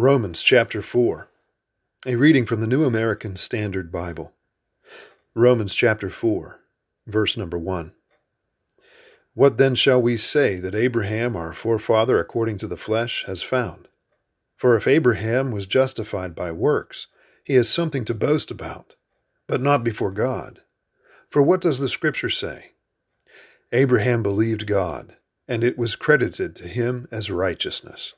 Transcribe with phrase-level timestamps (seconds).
[0.00, 1.28] Romans chapter 4.
[2.06, 4.32] A reading from the New American Standard Bible.
[5.34, 6.60] Romans chapter 4,
[7.08, 7.90] verse number 1.
[9.34, 13.88] What then shall we say that Abraham, our forefather according to the flesh, has found?
[14.54, 17.08] For if Abraham was justified by works,
[17.42, 18.94] he has something to boast about,
[19.48, 20.60] but not before God.
[21.28, 22.70] For what does the Scripture say?
[23.72, 25.16] Abraham believed God,
[25.48, 28.14] and it was credited to him as righteousness.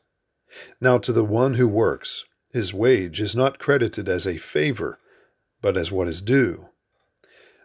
[0.80, 4.98] Now to the one who works, his wage is not credited as a favor,
[5.62, 6.68] but as what is due.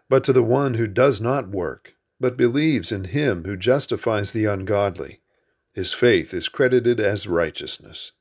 [0.09, 4.45] But to the one who does not work, but believes in him who justifies the
[4.45, 5.21] ungodly,
[5.73, 8.11] his faith is credited as righteousness.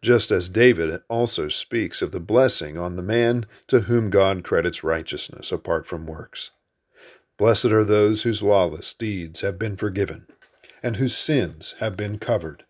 [0.00, 4.84] Just as David also speaks of the blessing on the man to whom God credits
[4.84, 6.50] righteousness apart from works.
[7.36, 10.26] Blessed are those whose lawless deeds have been forgiven,
[10.82, 12.64] and whose sins have been covered.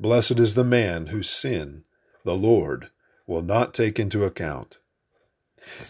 [0.00, 1.84] Blessed is the man whose sin
[2.24, 2.88] the Lord
[3.26, 4.78] will not take into account.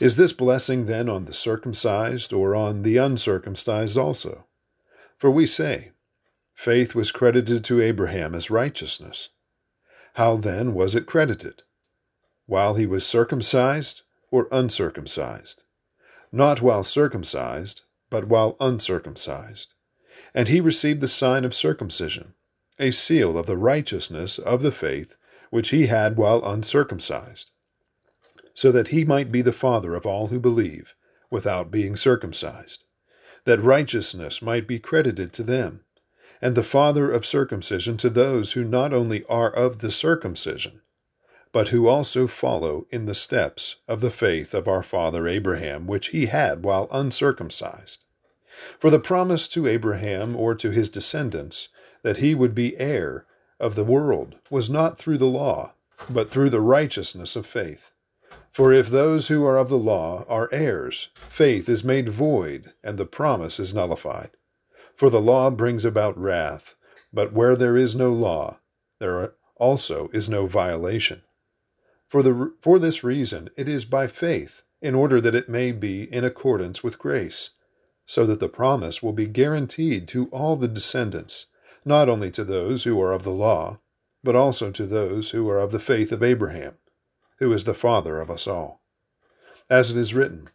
[0.01, 4.47] Is this blessing then on the circumcised or on the uncircumcised also?
[5.17, 5.93] For we say,
[6.53, 9.29] faith was credited to Abraham as righteousness.
[10.15, 11.63] How then was it credited?
[12.47, 14.03] While he was circumcised
[14.33, 15.63] or uncircumcised?
[16.33, 19.75] Not while circumcised, but while uncircumcised.
[20.35, 22.35] And he received the sign of circumcision
[22.81, 25.17] a seal of the righteousness of the faith
[25.51, 27.51] which he had while uncircumcised,
[28.55, 30.95] so that he might be the father of all who believe,
[31.31, 32.85] without being circumcised,
[33.45, 35.85] that righteousness might be credited to them,
[36.41, 40.81] and the father of circumcision to those who not only are of the circumcision,
[41.53, 46.09] but who also follow in the steps of the faith of our father Abraham, which
[46.09, 48.05] he had while uncircumcised.
[48.79, 51.69] For the promise to Abraham or to his descendants
[52.03, 53.27] that he would be heir
[53.59, 55.75] of the world was not through the law,
[56.09, 57.93] but through the righteousness of faith.
[58.51, 62.99] For if those who are of the law are heirs, faith is made void, and
[62.99, 64.31] the promise is nullified.
[64.97, 66.75] For the law brings about wrath,
[67.13, 68.59] but where there is no law,
[68.99, 71.23] there also is no violation.
[72.09, 76.13] For, the, for this reason, it is by faith, in order that it may be
[76.13, 77.51] in accordance with grace,
[78.05, 81.47] so that the promise will be guaranteed to all the descendants
[81.85, 83.81] not only to those who are of the law,
[84.23, 86.77] but also to those who are of the faith of Abraham,
[87.39, 88.83] who is the father of us all.
[89.69, 90.49] As it is written,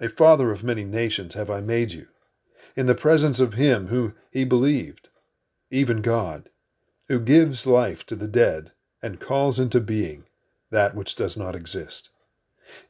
[0.00, 2.08] A father of many nations have I made you,
[2.74, 5.10] in the presence of him who he believed,
[5.70, 6.48] even God,
[7.08, 8.72] who gives life to the dead
[9.02, 10.24] and calls into being
[10.70, 12.10] that which does not exist.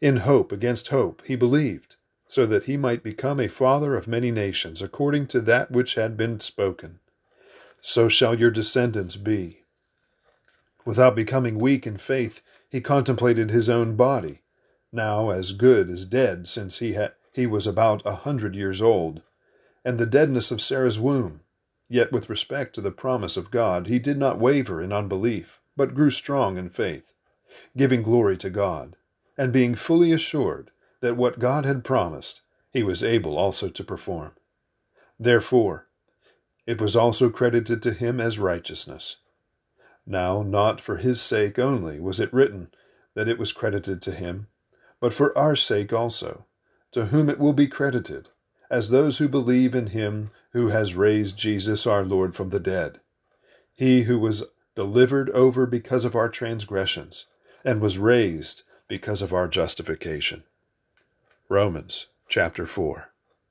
[0.01, 1.97] In hope against hope he believed,
[2.29, 6.17] so that he might become a father of many nations, according to that which had
[6.17, 7.01] been spoken
[7.83, 9.65] so shall your descendants be.
[10.87, 14.41] Without becoming weak in faith, he contemplated his own body,
[14.93, 19.23] now as good as dead, since he, ha- he was about a hundred years old,
[19.85, 21.41] and the deadness of Sarah's womb.
[21.89, 25.95] Yet with respect to the promise of God, he did not waver in unbelief, but
[25.95, 27.13] grew strong in faith,
[27.77, 28.97] giving glory to God,
[29.37, 30.71] and being fully assured
[31.01, 34.33] that what God had promised, he was able also to perform.
[35.19, 35.89] Therefore,
[36.67, 39.17] it was also credited to him as righteousness.
[40.07, 42.71] Now, not for his sake only was it written
[43.15, 44.49] that it was credited to him,
[45.01, 46.47] but for our sake also,
[46.93, 48.29] to whom it will be credited,
[48.71, 53.01] as those who believe in him who has raised Jesus our Lord from the dead.
[53.75, 54.45] He who was
[54.75, 57.27] delivered over because of our transgressions,
[57.65, 60.45] and was raised because of our justification.
[61.49, 63.12] Romans chapter 4.